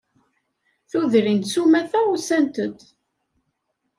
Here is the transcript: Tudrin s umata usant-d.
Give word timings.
Tudrin 0.89 1.41
s 1.51 1.53
umata 1.61 1.99
usant-d. 2.13 2.77